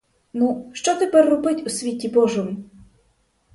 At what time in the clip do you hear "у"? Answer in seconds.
1.67-1.69